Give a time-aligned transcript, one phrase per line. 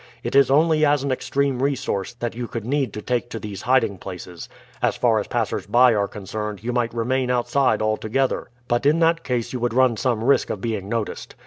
[0.23, 3.61] It is only as an extreme resource that you could need to take to these
[3.61, 4.49] hiding places.
[4.81, 9.23] As far as passers by are concerned you might remain outside altogether, but in that
[9.23, 11.35] case you would run some risk of being noticed.